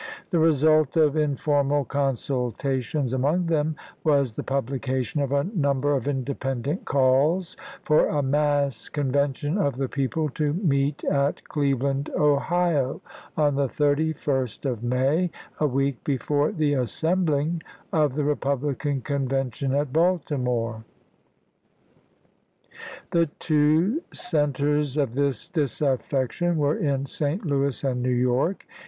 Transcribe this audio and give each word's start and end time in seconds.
The 0.31 0.39
result 0.39 0.97
of 0.97 1.15
informal 1.15 1.85
consultations 1.85 3.13
among 3.13 3.45
them 3.45 3.75
was 4.03 4.33
the 4.33 4.41
publication 4.41 5.21
of 5.21 5.31
a 5.31 5.43
number 5.43 5.93
of 5.93 6.07
independent 6.07 6.85
calls 6.85 7.55
for 7.83 8.07
a 8.07 8.23
mass 8.23 8.89
convention 8.89 9.59
of 9.59 9.75
the 9.75 9.87
people 9.87 10.27
to 10.31 10.53
meet 10.53 11.03
at 11.03 11.47
Cleveland, 11.47 12.09
Ohio, 12.17 12.99
on 13.37 13.53
the 13.53 13.67
31st 13.67 14.65
of 14.65 14.81
May, 14.83 15.29
a 15.59 15.67
week 15.67 16.03
before 16.03 16.51
the 16.51 16.73
assembling 16.73 17.61
of 17.93 18.15
the 18.15 18.23
Repub 18.23 18.61
lican 18.61 19.03
Convention 19.03 19.71
at 19.71 19.93
Baltimore. 19.93 20.83
The 23.11 23.27
two 23.37 24.01
centers 24.11 24.97
of 24.97 25.13
this 25.13 25.47
disaffection 25.47 26.57
were 26.57 26.75
in 26.77 27.05
St. 27.05 27.45
Louis 27.45 27.83
and 27.83 28.01
New 28.01 28.09
York. 28.09 28.65